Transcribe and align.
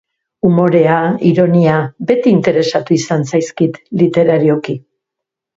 Umorea, 0.51 0.95
ironia, 1.31 1.75
beti 2.11 2.33
interesatu 2.37 2.97
izan 2.97 3.29
zaizkit 3.35 3.81
literarioki. 4.03 4.81